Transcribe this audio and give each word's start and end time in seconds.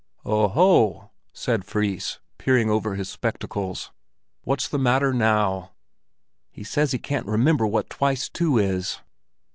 "Oh 0.25 0.51
o!" 0.55 1.11
said 1.31 1.63
Fris, 1.63 2.17
peering 2.39 2.71
over 2.71 2.95
his 2.95 3.07
spectacles. 3.07 3.91
"What's 4.43 4.67
the 4.67 4.79
matter 4.79 5.13
now?" 5.13 5.73
"He 6.49 6.63
says 6.63 6.91
he 6.91 6.97
can't 6.97 7.27
remember 7.27 7.67
what 7.67 7.91
twice 7.91 8.27
two 8.27 8.57
is." 8.57 8.99